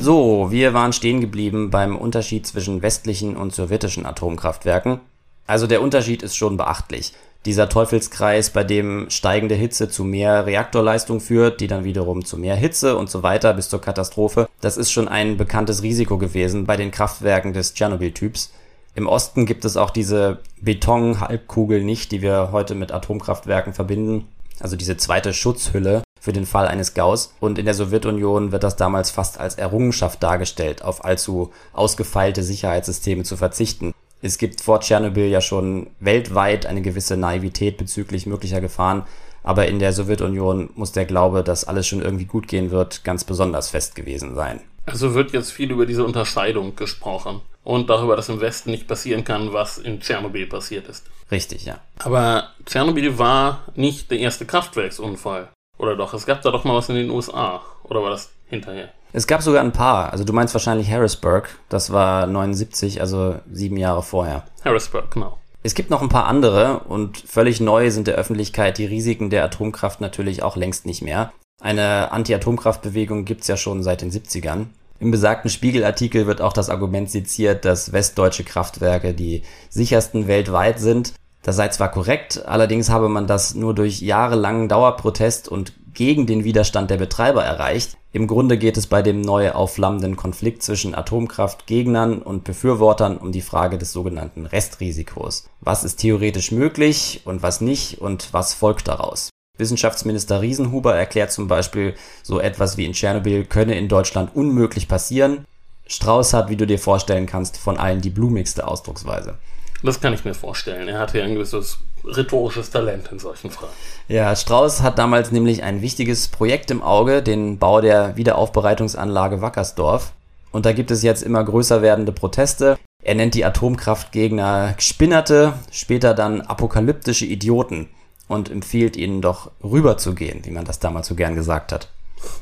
[0.02, 4.98] So, wir waren stehen geblieben beim Unterschied zwischen westlichen und sowjetischen Atomkraftwerken.
[5.46, 7.12] Also der Unterschied ist schon beachtlich.
[7.44, 12.56] Dieser Teufelskreis, bei dem steigende Hitze zu mehr Reaktorleistung führt, die dann wiederum zu mehr
[12.56, 16.76] Hitze und so weiter bis zur Katastrophe, das ist schon ein bekanntes Risiko gewesen bei
[16.76, 18.52] den Kraftwerken des Tschernobyl-Typs.
[18.96, 24.26] Im Osten gibt es auch diese Beton-Halbkugel nicht, die wir heute mit Atomkraftwerken verbinden.
[24.58, 27.34] Also diese zweite Schutzhülle, für den Fall eines Gaus.
[27.40, 33.24] Und in der Sowjetunion wird das damals fast als Errungenschaft dargestellt, auf allzu ausgefeilte Sicherheitssysteme
[33.24, 33.92] zu verzichten.
[34.20, 39.02] Es gibt vor Tschernobyl ja schon weltweit eine gewisse Naivität bezüglich möglicher Gefahren,
[39.42, 43.24] aber in der Sowjetunion muss der Glaube, dass alles schon irgendwie gut gehen wird, ganz
[43.24, 44.60] besonders fest gewesen sein.
[44.86, 49.24] Also wird jetzt viel über diese Unterscheidung gesprochen und darüber, dass im Westen nicht passieren
[49.24, 51.04] kann, was in Tschernobyl passiert ist.
[51.32, 51.80] Richtig, ja.
[51.98, 55.48] Aber Tschernobyl war nicht der erste Kraftwerksunfall.
[55.78, 56.14] Oder doch?
[56.14, 57.60] Es gab da doch mal was in den USA.
[57.82, 58.90] Oder war das hinterher?
[59.12, 60.12] Es gab sogar ein paar.
[60.12, 61.58] Also du meinst wahrscheinlich Harrisburg.
[61.68, 64.44] Das war 79, also sieben Jahre vorher.
[64.64, 65.38] Harrisburg, genau.
[65.64, 69.44] Es gibt noch ein paar andere und völlig neu sind der Öffentlichkeit die Risiken der
[69.44, 71.32] Atomkraft natürlich auch längst nicht mehr.
[71.60, 74.66] Eine Anti-Atomkraftbewegung gibt's ja schon seit den 70ern.
[74.98, 81.12] Im besagten Spiegelartikel wird auch das Argument seziert, dass westdeutsche Kraftwerke die sichersten weltweit sind.
[81.42, 86.44] Das sei zwar korrekt, allerdings habe man das nur durch jahrelangen Dauerprotest und gegen den
[86.44, 87.96] Widerstand der Betreiber erreicht.
[88.12, 93.40] Im Grunde geht es bei dem neu aufflammenden Konflikt zwischen Atomkraftgegnern und Befürwortern um die
[93.40, 95.48] Frage des sogenannten Restrisikos.
[95.60, 99.30] Was ist theoretisch möglich und was nicht und was folgt daraus?
[99.58, 105.44] Wissenschaftsminister Riesenhuber erklärt zum Beispiel, so etwas wie in Tschernobyl könne in Deutschland unmöglich passieren.
[105.86, 109.38] Strauß hat, wie du dir vorstellen kannst, von allen die blumigste Ausdrucksweise.
[109.82, 110.88] Das kann ich mir vorstellen.
[110.88, 113.72] Er hatte ja ein gewisses rhetorisches Talent in solchen Fragen.
[114.08, 120.12] Ja, Strauß hat damals nämlich ein wichtiges Projekt im Auge, den Bau der Wiederaufbereitungsanlage Wackersdorf.
[120.50, 122.78] Und da gibt es jetzt immer größer werdende Proteste.
[123.02, 127.88] Er nennt die Atomkraftgegner Spinnerte, später dann apokalyptische Idioten
[128.28, 131.88] und empfiehlt ihnen doch rüberzugehen, wie man das damals so gern gesagt hat.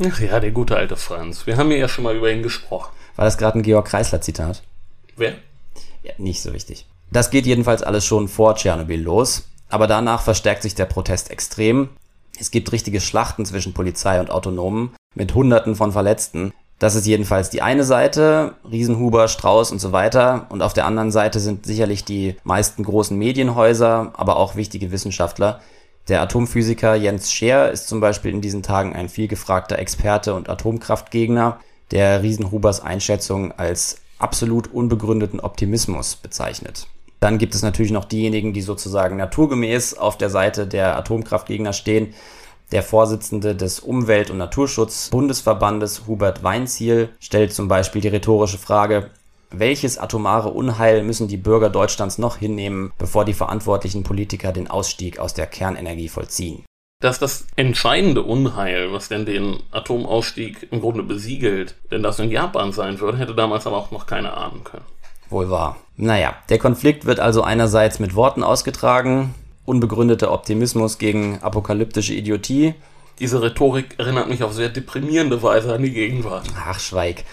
[0.06, 1.46] Ach ja, der gute alte Franz.
[1.46, 2.90] Wir haben ja schon mal über ihn gesprochen.
[3.16, 4.62] War das gerade ein Georg Kreisler Zitat?
[5.16, 5.34] Wer?
[6.02, 6.86] Ja, nicht so wichtig.
[7.12, 11.88] Das geht jedenfalls alles schon vor Tschernobyl los, aber danach verstärkt sich der Protest extrem.
[12.38, 16.52] Es gibt richtige Schlachten zwischen Polizei und Autonomen mit Hunderten von Verletzten.
[16.78, 20.46] Das ist jedenfalls die eine Seite, Riesenhuber, Strauß und so weiter.
[20.48, 25.60] Und auf der anderen Seite sind sicherlich die meisten großen Medienhäuser, aber auch wichtige Wissenschaftler.
[26.08, 31.60] Der Atomphysiker Jens Scheer ist zum Beispiel in diesen Tagen ein vielgefragter Experte und Atomkraftgegner,
[31.90, 36.86] der Riesenhubers Einschätzung als absolut unbegründeten Optimismus bezeichnet.
[37.20, 42.14] Dann gibt es natürlich noch diejenigen, die sozusagen naturgemäß auf der Seite der Atomkraftgegner stehen.
[42.72, 49.10] Der Vorsitzende des Umwelt- und Naturschutzbundesverbandes Hubert Weinziel stellt zum Beispiel die rhetorische Frage,
[49.50, 55.18] welches atomare Unheil müssen die Bürger Deutschlands noch hinnehmen, bevor die verantwortlichen Politiker den Ausstieg
[55.18, 56.64] aus der Kernenergie vollziehen?
[57.02, 62.72] Dass das entscheidende Unheil, was denn den Atomausstieg im Grunde besiegelt, denn das in Japan
[62.72, 64.84] sein würde, hätte damals aber auch noch keiner ahnen können.
[65.30, 65.76] Wohl wahr.
[65.96, 72.74] Naja, der Konflikt wird also einerseits mit Worten ausgetragen, unbegründeter Optimismus gegen apokalyptische Idiotie.
[73.20, 76.46] Diese Rhetorik erinnert mich auf sehr deprimierende Weise an die Gegenwart.
[76.66, 77.24] Ach, schweig.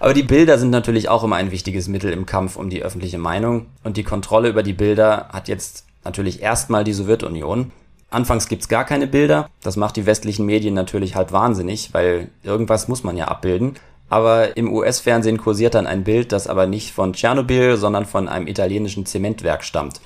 [0.00, 3.18] Aber die Bilder sind natürlich auch immer ein wichtiges Mittel im Kampf um die öffentliche
[3.18, 3.66] Meinung.
[3.84, 7.72] Und die Kontrolle über die Bilder hat jetzt natürlich erstmal die Sowjetunion.
[8.10, 9.50] Anfangs gibt's gar keine Bilder.
[9.62, 13.76] Das macht die westlichen Medien natürlich halb wahnsinnig, weil irgendwas muss man ja abbilden
[14.14, 18.46] aber im US-Fernsehen kursiert dann ein Bild, das aber nicht von Tschernobyl, sondern von einem
[18.46, 20.00] italienischen Zementwerk stammt.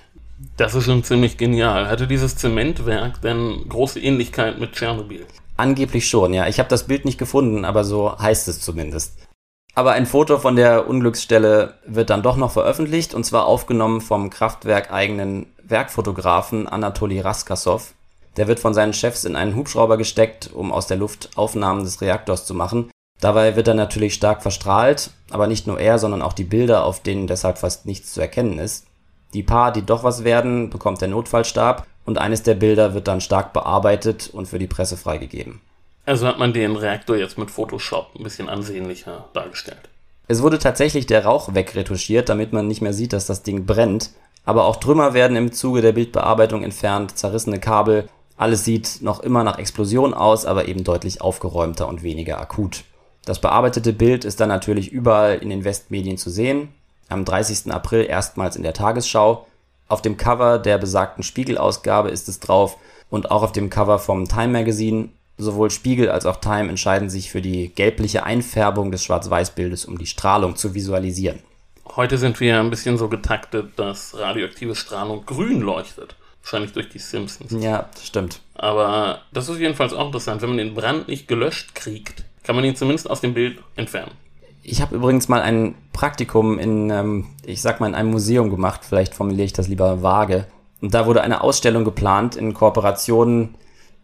[0.56, 1.90] Das ist schon ziemlich genial.
[1.90, 5.26] Hatte dieses Zementwerk denn große Ähnlichkeit mit Tschernobyl?
[5.58, 6.46] Angeblich schon, ja.
[6.46, 9.18] Ich habe das Bild nicht gefunden, aber so heißt es zumindest.
[9.74, 14.30] Aber ein Foto von der Unglücksstelle wird dann doch noch veröffentlicht und zwar aufgenommen vom
[14.30, 17.92] Kraftwerk-eigenen Werkfotografen Anatoli Raskasov.
[18.38, 22.00] Der wird von seinen Chefs in einen Hubschrauber gesteckt, um aus der Luft Aufnahmen des
[22.00, 22.88] Reaktors zu machen.
[23.20, 27.02] Dabei wird er natürlich stark verstrahlt, aber nicht nur er, sondern auch die Bilder, auf
[27.02, 28.86] denen deshalb fast nichts zu erkennen ist.
[29.34, 33.20] Die paar, die doch was werden, bekommt der Notfallstab und eines der Bilder wird dann
[33.20, 35.60] stark bearbeitet und für die Presse freigegeben.
[36.06, 39.90] Also hat man den Reaktor jetzt mit Photoshop ein bisschen ansehnlicher dargestellt.
[40.26, 44.10] Es wurde tatsächlich der Rauch wegretuschiert, damit man nicht mehr sieht, dass das Ding brennt.
[44.44, 48.08] Aber auch Trümmer werden im Zuge der Bildbearbeitung entfernt, zerrissene Kabel.
[48.38, 52.84] Alles sieht noch immer nach Explosion aus, aber eben deutlich aufgeräumter und weniger akut.
[53.28, 56.70] Das bearbeitete Bild ist dann natürlich überall in den Westmedien zu sehen.
[57.10, 57.70] Am 30.
[57.70, 59.46] April erstmals in der Tagesschau.
[59.86, 62.78] Auf dem Cover der besagten Spiegel-Ausgabe ist es drauf
[63.10, 65.10] und auch auf dem Cover vom Time Magazine.
[65.36, 70.06] Sowohl Spiegel als auch Time entscheiden sich für die gelbliche Einfärbung des Schwarz-Weiß-Bildes, um die
[70.06, 71.40] Strahlung zu visualisieren.
[71.96, 76.16] Heute sind wir ein bisschen so getaktet, dass radioaktive Strahlung grün leuchtet.
[76.40, 77.52] Wahrscheinlich durch die Simpsons.
[77.62, 78.40] Ja, stimmt.
[78.54, 80.40] Aber das ist jedenfalls auch interessant.
[80.40, 84.12] Wenn man den Brand nicht gelöscht kriegt, kann man ihn zumindest aus dem Bild entfernen.
[84.62, 88.86] Ich habe übrigens mal ein Praktikum in, ähm, ich sag mal, in einem Museum gemacht.
[88.88, 90.46] Vielleicht formuliere ich das lieber vage.
[90.80, 93.54] Und da wurde eine Ausstellung geplant in Kooperation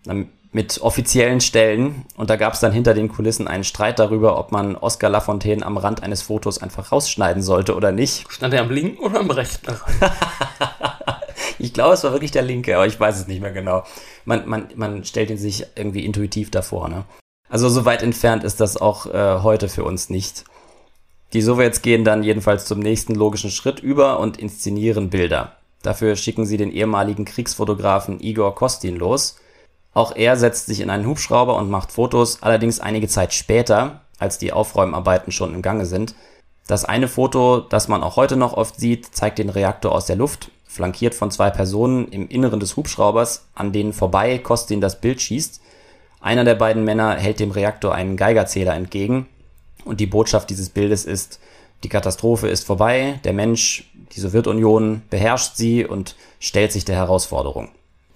[0.06, 2.04] ähm, mit offiziellen Stellen.
[2.18, 5.64] Und da gab es dann hinter den Kulissen einen Streit darüber, ob man Oscar Lafontaine
[5.64, 8.30] am Rand eines Fotos einfach rausschneiden sollte oder nicht.
[8.30, 9.72] Stand er am linken oder am rechten
[11.58, 13.84] ich glaube, es war wirklich der linke, aber ich weiß es nicht mehr genau.
[14.26, 17.06] Man, man, man stellt ihn sich irgendwie intuitiv davor, ne?
[17.54, 20.42] Also so weit entfernt ist das auch äh, heute für uns nicht.
[21.34, 25.52] Die Sowjets gehen dann jedenfalls zum nächsten logischen Schritt über und inszenieren Bilder.
[25.80, 29.36] Dafür schicken sie den ehemaligen Kriegsfotografen Igor Kostin los.
[29.92, 34.38] Auch er setzt sich in einen Hubschrauber und macht Fotos, allerdings einige Zeit später, als
[34.38, 36.16] die Aufräumarbeiten schon im Gange sind.
[36.66, 40.16] Das eine Foto, das man auch heute noch oft sieht, zeigt den Reaktor aus der
[40.16, 45.22] Luft, flankiert von zwei Personen im Inneren des Hubschraubers, an denen vorbei Kostin das Bild
[45.22, 45.60] schießt.
[46.24, 49.26] Einer der beiden Männer hält dem Reaktor einen Geigerzähler entgegen
[49.84, 51.38] und die Botschaft dieses Bildes ist,
[51.82, 57.72] die Katastrophe ist vorbei, der Mensch, die Sowjetunion beherrscht sie und stellt sich der Herausforderung.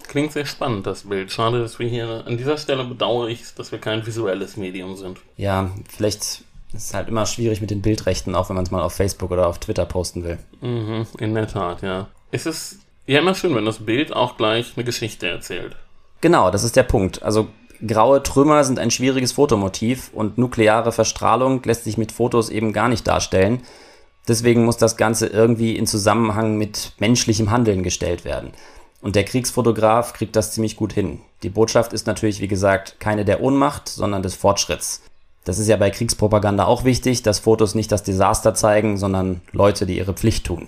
[0.07, 1.31] Klingt sehr spannend, das Bild.
[1.31, 5.19] Schade, dass wir hier an dieser Stelle bedauere ich, dass wir kein visuelles Medium sind.
[5.37, 6.43] Ja, vielleicht ist
[6.73, 9.45] es halt immer schwierig mit den Bildrechten, auch wenn man es mal auf Facebook oder
[9.45, 10.39] auf Twitter posten will.
[10.61, 12.07] Mhm, in der Tat, ja.
[12.31, 15.75] Es ist ja immer schön, wenn das Bild auch gleich eine Geschichte erzählt.
[16.21, 17.21] Genau, das ist der Punkt.
[17.21, 17.49] Also
[17.85, 22.89] graue Trümmer sind ein schwieriges Fotomotiv und nukleare Verstrahlung lässt sich mit Fotos eben gar
[22.89, 23.61] nicht darstellen.
[24.27, 28.51] Deswegen muss das Ganze irgendwie in Zusammenhang mit menschlichem Handeln gestellt werden.
[29.01, 31.21] Und der Kriegsfotograf kriegt das ziemlich gut hin.
[31.41, 35.03] Die Botschaft ist natürlich, wie gesagt, keine der Ohnmacht, sondern des Fortschritts.
[35.45, 39.85] Das ist ja bei Kriegspropaganda auch wichtig, dass Fotos nicht das Desaster zeigen, sondern Leute,
[39.85, 40.67] die ihre Pflicht tun.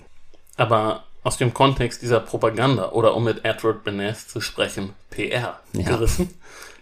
[0.55, 5.83] Aber aus dem Kontext dieser Propaganda oder um mit Edward Bernays zu sprechen, PR ja.
[5.83, 6.33] gerissen,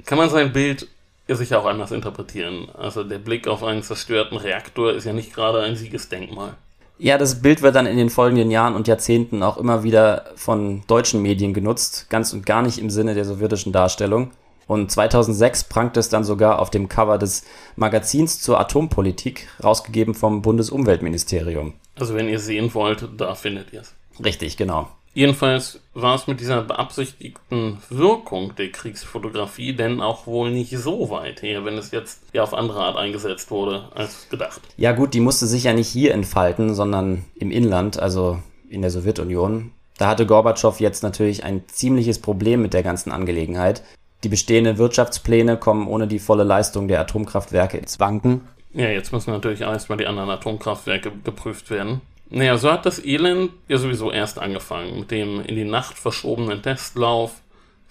[0.06, 0.88] kann man sein Bild
[1.28, 2.70] sicher auch anders interpretieren.
[2.76, 6.56] Also der Blick auf einen zerstörten Reaktor ist ja nicht gerade ein Siegesdenkmal.
[6.98, 10.84] Ja, das Bild wird dann in den folgenden Jahren und Jahrzehnten auch immer wieder von
[10.88, 14.32] deutschen Medien genutzt, ganz und gar nicht im Sinne der sowjetischen Darstellung.
[14.68, 20.42] Und 2006 prangte es dann sogar auf dem Cover des Magazins zur Atompolitik, rausgegeben vom
[20.42, 21.74] Bundesumweltministerium.
[21.96, 23.96] Also wenn ihr sehen wollt, da findet ihr es.
[24.24, 24.88] Richtig, genau.
[25.14, 31.42] Jedenfalls war es mit dieser beabsichtigten Wirkung der Kriegsfotografie denn auch wohl nicht so weit
[31.42, 34.62] her, wenn es jetzt ja auf andere Art eingesetzt wurde als gedacht.
[34.78, 38.92] Ja gut, die musste sich ja nicht hier entfalten, sondern im Inland, also in der
[38.92, 39.72] Sowjetunion.
[39.98, 43.84] Da hatte Gorbatschow jetzt natürlich ein ziemliches Problem mit der ganzen Angelegenheit.
[44.24, 48.42] Die bestehenden Wirtschaftspläne kommen ohne die volle Leistung der Atomkraftwerke ins Wanken.
[48.74, 52.02] Ja, jetzt müssen natürlich erstmal die anderen Atomkraftwerke geprüft werden.
[52.30, 56.62] Naja, so hat das Elend ja sowieso erst angefangen, mit dem in die Nacht verschobenen
[56.62, 57.42] Testlauf,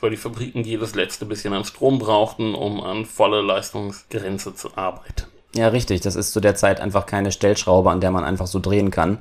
[0.01, 5.25] weil die Fabriken jedes letzte bisschen an Strom brauchten, um an volle Leistungsgrenze zu arbeiten.
[5.55, 6.03] Ja, richtig.
[6.03, 9.19] Das ist zu der Zeit einfach keine Stellschraube, an der man einfach so drehen kann.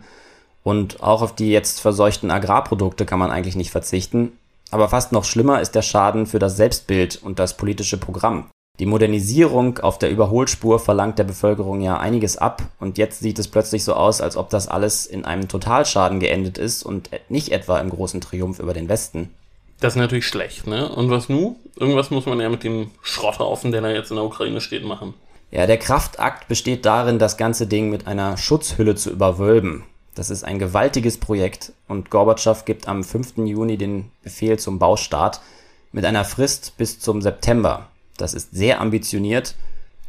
[0.63, 4.37] Und auch auf die jetzt verseuchten Agrarprodukte kann man eigentlich nicht verzichten.
[4.69, 8.49] Aber fast noch schlimmer ist der Schaden für das Selbstbild und das politische Programm.
[8.79, 13.47] Die Modernisierung auf der Überholspur verlangt der Bevölkerung ja einiges ab und jetzt sieht es
[13.47, 17.79] plötzlich so aus, als ob das alles in einem Totalschaden geendet ist und nicht etwa
[17.79, 19.31] im großen Triumph über den Westen.
[19.79, 20.89] Das ist natürlich schlecht, ne?
[20.89, 21.55] Und was nu?
[21.75, 25.15] Irgendwas muss man ja mit dem Schrotthaufen, der da jetzt in der Ukraine steht, machen.
[25.49, 29.83] Ja, der Kraftakt besteht darin, das ganze Ding mit einer Schutzhülle zu überwölben.
[30.13, 33.37] Das ist ein gewaltiges Projekt und Gorbatschow gibt am 5.
[33.37, 35.41] Juni den Befehl zum Baustart
[35.91, 37.87] mit einer Frist bis zum September.
[38.17, 39.55] Das ist sehr ambitioniert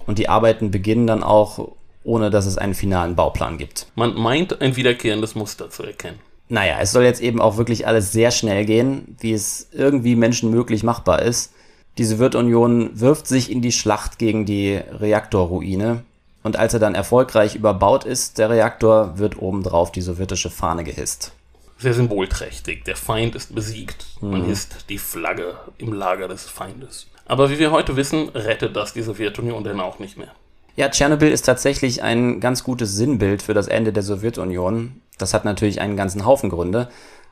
[0.06, 1.72] und die Arbeiten beginnen dann auch,
[2.04, 3.86] ohne dass es einen finalen Bauplan gibt.
[3.94, 6.18] Man meint, ein wiederkehrendes Muster zu erkennen.
[6.48, 10.82] Naja, es soll jetzt eben auch wirklich alles sehr schnell gehen, wie es irgendwie menschenmöglich
[10.82, 11.52] machbar ist.
[11.98, 16.04] Die Sowjetunion wirft sich in die Schlacht gegen die Reaktorruine
[16.42, 21.32] und als er dann erfolgreich überbaut ist, der Reaktor, wird obendrauf die sowjetische Fahne gehisst.
[21.78, 22.84] Sehr symbolträchtig.
[22.84, 24.06] Der Feind ist besiegt.
[24.20, 24.46] Man mhm.
[24.46, 27.07] hisst die Flagge im Lager des Feindes.
[27.28, 30.32] Aber wie wir heute wissen, rettet das die Sowjetunion denn auch nicht mehr.
[30.76, 35.02] Ja, Tschernobyl ist tatsächlich ein ganz gutes Sinnbild für das Ende der Sowjetunion.
[35.18, 36.88] Das hat natürlich einen ganzen Haufen Gründe.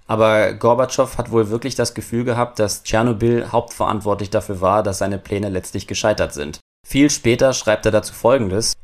[0.06, 5.18] Aber Gorbatschow hat wohl wirklich das Gefühl gehabt, dass Tschernobyl hauptverantwortlich dafür war, dass seine
[5.18, 6.60] Pläne letztlich gescheitert sind.
[6.86, 8.74] Viel später schreibt er dazu Folgendes.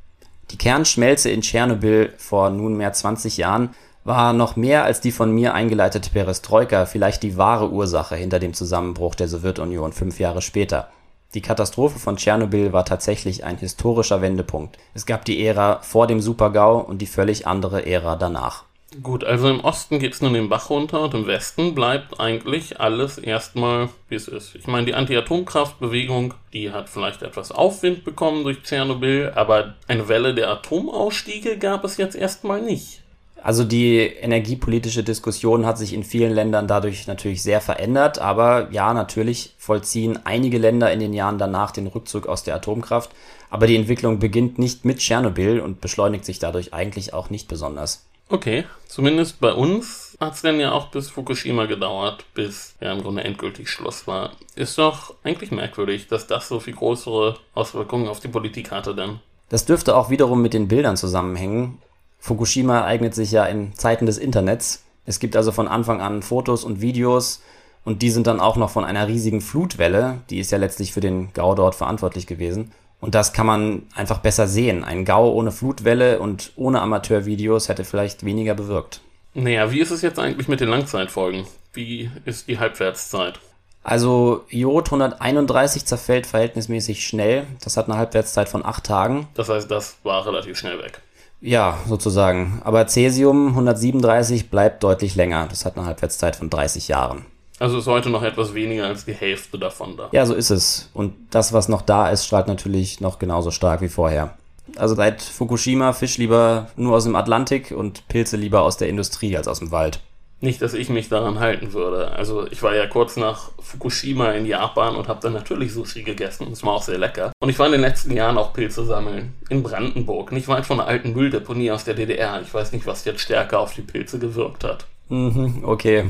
[0.51, 5.55] Die Kernschmelze in Tschernobyl vor nunmehr 20 Jahren war noch mehr als die von mir
[5.55, 10.88] eingeleitete Perestroika vielleicht die wahre Ursache hinter dem Zusammenbruch der Sowjetunion fünf Jahre später.
[11.35, 14.77] Die Katastrophe von Tschernobyl war tatsächlich ein historischer Wendepunkt.
[14.92, 18.64] Es gab die Ära vor dem Supergau und die völlig andere Ära danach.
[19.01, 22.79] Gut, also im Osten geht es nun den Bach runter und im Westen bleibt eigentlich
[22.79, 24.55] alles erstmal, wie es ist.
[24.55, 30.35] Ich meine, die Anti-Atomkraftbewegung, die hat vielleicht etwas Aufwind bekommen durch Tschernobyl, aber eine Welle
[30.35, 33.02] der Atomausstiege gab es jetzt erstmal nicht.
[33.42, 38.94] Also die energiepolitische Diskussion hat sich in vielen Ländern dadurch natürlich sehr verändert, aber ja,
[38.94, 43.11] natürlich vollziehen einige Länder in den Jahren danach den Rückzug aus der Atomkraft,
[43.50, 48.07] aber die Entwicklung beginnt nicht mit Tschernobyl und beschleunigt sich dadurch eigentlich auch nicht besonders.
[48.28, 53.02] Okay, zumindest bei uns hat es denn ja auch bis Fukushima gedauert, bis ja im
[53.02, 54.31] Grunde endgültig Schluss war.
[54.55, 59.18] Ist doch eigentlich merkwürdig, dass das so viel größere Auswirkungen auf die Politik hatte denn.
[59.48, 61.83] Das dürfte auch wiederum mit den Bildern zusammenhängen.
[62.23, 64.85] Fukushima eignet sich ja in Zeiten des Internets.
[65.05, 67.43] Es gibt also von Anfang an Fotos und Videos
[67.85, 71.01] und die sind dann auch noch von einer riesigen Flutwelle, die ist ja letztlich für
[71.01, 72.71] den Gau dort verantwortlich gewesen.
[73.01, 74.85] Und das kann man einfach besser sehen.
[74.85, 79.01] Ein Gau ohne Flutwelle und ohne Amateurvideos hätte vielleicht weniger bewirkt.
[79.35, 81.45] Naja, wie ist es jetzt eigentlich mit den Langzeitfolgen?
[81.73, 83.41] Wie ist die Halbwertszeit?
[83.83, 87.49] Also Jod 131 zerfällt verhältnismäßig schnell.
[87.65, 89.27] Das hat eine Halbwertszeit von acht Tagen.
[89.35, 91.01] Das heißt, das war relativ schnell weg.
[91.42, 92.62] Ja, sozusagen.
[92.64, 95.46] Aber Cäsium 137 bleibt deutlich länger.
[95.48, 97.26] Das hat eine Halbwertszeit von 30 Jahren.
[97.59, 100.09] Also ist heute noch etwas weniger als die Hälfte davon da.
[100.12, 100.88] Ja, so ist es.
[100.94, 104.37] Und das, was noch da ist, strahlt natürlich noch genauso stark wie vorher.
[104.76, 109.37] Also seit Fukushima Fisch lieber nur aus dem Atlantik und Pilze lieber aus der Industrie
[109.37, 110.00] als aus dem Wald.
[110.42, 112.11] Nicht, dass ich mich daran halten würde.
[112.11, 116.48] Also ich war ja kurz nach Fukushima in Japan und habe dann natürlich Sushi gegessen.
[116.50, 117.31] Das war auch sehr lecker.
[117.38, 119.35] Und ich war in den letzten Jahren auch Pilze sammeln.
[119.50, 122.42] In Brandenburg, nicht weit von einer alten Mülldeponie aus der DDR.
[122.42, 124.85] Ich weiß nicht, was jetzt stärker auf die Pilze gewirkt hat.
[125.11, 126.07] Mhm, okay.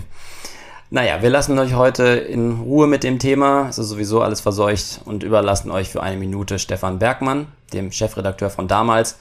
[0.88, 3.68] Naja, wir lassen euch heute in Ruhe mit dem Thema.
[3.68, 8.48] Es ist sowieso alles verseucht und überlassen euch für eine Minute Stefan Bergmann, dem Chefredakteur
[8.48, 9.18] von damals.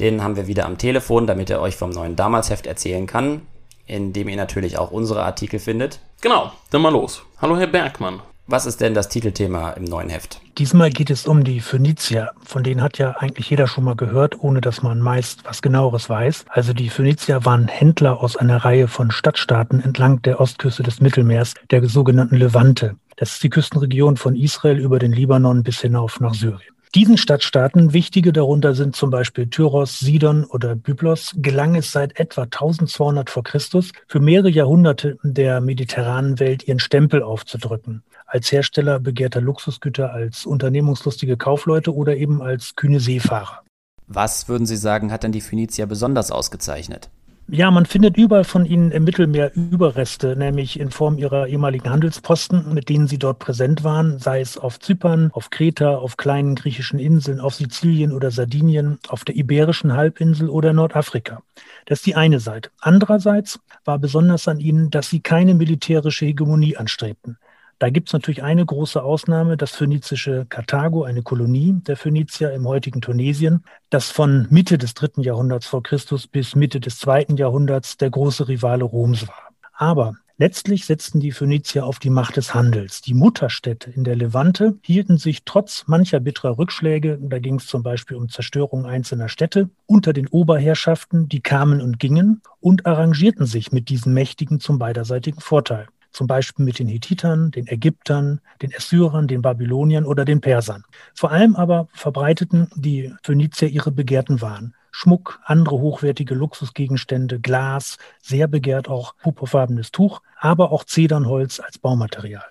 [0.00, 3.42] Den haben wir wieder am Telefon, damit er euch vom neuen Damals-Heft erzählen kann
[3.88, 5.98] in dem ihr natürlich auch unsere Artikel findet.
[6.20, 7.22] Genau, dann mal los.
[7.40, 8.20] Hallo Herr Bergmann.
[8.50, 10.40] Was ist denn das Titelthema im neuen Heft?
[10.56, 12.30] Diesmal geht es um die Phönizier.
[12.42, 16.08] Von denen hat ja eigentlich jeder schon mal gehört, ohne dass man meist was genaueres
[16.08, 16.46] weiß.
[16.48, 21.52] Also die Phönizier waren Händler aus einer Reihe von Stadtstaaten entlang der Ostküste des Mittelmeers,
[21.70, 22.96] der sogenannten Levante.
[23.16, 26.74] Das ist die Küstenregion von Israel über den Libanon bis hinauf nach Syrien.
[26.94, 32.42] Diesen Stadtstaaten, wichtige darunter sind zum Beispiel Tyros, Sidon oder Byblos, gelang es seit etwa
[32.44, 38.04] 1200 vor Christus für mehrere Jahrhunderte der mediterranen Welt ihren Stempel aufzudrücken.
[38.26, 43.62] Als Hersteller begehrter Luxusgüter, als unternehmungslustige Kaufleute oder eben als kühne Seefahrer.
[44.06, 47.10] Was würden Sie sagen, hat denn die Phönizier besonders ausgezeichnet?
[47.50, 52.74] Ja, man findet überall von ihnen im Mittelmeer Überreste, nämlich in Form ihrer ehemaligen Handelsposten,
[52.74, 56.98] mit denen sie dort präsent waren, sei es auf Zypern, auf Kreta, auf kleinen griechischen
[56.98, 61.42] Inseln, auf Sizilien oder Sardinien, auf der Iberischen Halbinsel oder Nordafrika.
[61.86, 62.68] Das ist die eine Seite.
[62.80, 67.38] Andererseits war besonders an ihnen, dass sie keine militärische Hegemonie anstrebten.
[67.78, 72.66] Da gibt es natürlich eine große Ausnahme, das phönizische Karthago, eine Kolonie der Phönizier im
[72.66, 77.96] heutigen Tunesien, das von Mitte des dritten Jahrhunderts vor Christus bis Mitte des zweiten Jahrhunderts
[77.96, 79.48] der große Rivale Roms war.
[79.74, 83.00] Aber Letztlich setzten die Phönizier auf die Macht des Handels.
[83.00, 87.82] Die Mutterstädte in der Levante hielten sich trotz mancher bitterer Rückschläge, da ging es zum
[87.82, 93.72] Beispiel um Zerstörung einzelner Städte, unter den Oberherrschaften, die kamen und gingen und arrangierten sich
[93.72, 95.88] mit diesen Mächtigen zum beiderseitigen Vorteil
[96.18, 100.82] zum Beispiel mit den Hethitern, den Ägyptern, den Assyrern, den Babyloniern oder den Persern.
[101.14, 104.74] Vor allem aber verbreiteten die Phönizier ihre begehrten Waren.
[104.90, 112.42] Schmuck, andere hochwertige Luxusgegenstände, Glas, sehr begehrt auch purpurfarbenes Tuch, aber auch Zedernholz als Baumaterial.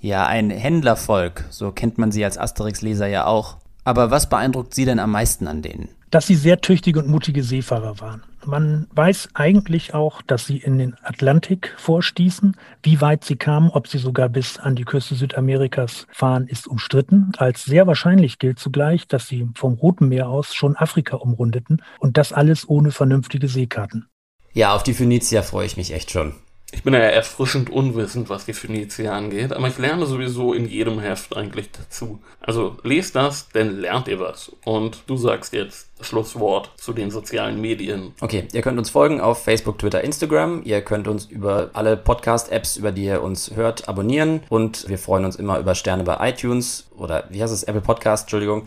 [0.00, 3.56] Ja, ein Händlervolk, so kennt man sie als Asterix-Leser ja auch.
[3.84, 5.88] Aber was beeindruckt Sie denn am meisten an denen?
[6.10, 8.22] Dass sie sehr tüchtige und mutige Seefahrer waren.
[8.46, 12.56] Man weiß eigentlich auch, dass sie in den Atlantik vorstießen.
[12.82, 17.32] Wie weit sie kamen, ob sie sogar bis an die Küste Südamerikas fahren, ist umstritten.
[17.38, 22.16] Als sehr wahrscheinlich gilt zugleich, dass sie vom Roten Meer aus schon Afrika umrundeten und
[22.16, 24.08] das alles ohne vernünftige Seekarten.
[24.52, 26.34] Ja, auf die Phönizier freue ich mich echt schon.
[26.74, 30.98] Ich bin ja erfrischend unwissend, was die Phönizier angeht, aber ich lerne sowieso in jedem
[30.98, 32.18] Heft eigentlich dazu.
[32.40, 34.50] Also lest das, denn lernt ihr was.
[34.64, 38.12] Und du sagst jetzt Schlusswort zu den sozialen Medien.
[38.20, 40.62] Okay, ihr könnt uns folgen auf Facebook, Twitter, Instagram.
[40.64, 44.40] Ihr könnt uns über alle Podcast-Apps, über die ihr uns hört, abonnieren.
[44.48, 47.62] Und wir freuen uns immer über Sterne bei iTunes oder wie heißt es?
[47.62, 48.66] Apple Podcast, Entschuldigung.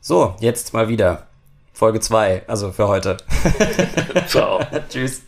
[0.00, 1.26] So, jetzt mal wieder.
[1.74, 3.18] Folge 2, also für heute.
[4.28, 4.60] Ciao.
[4.88, 5.22] Tschüss.